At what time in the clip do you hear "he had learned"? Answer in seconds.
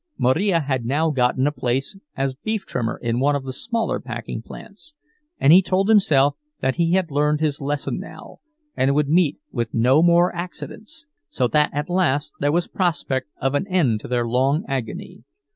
6.77-7.39